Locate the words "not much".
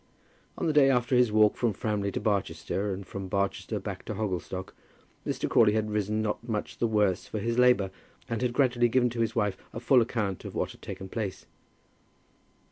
6.23-6.79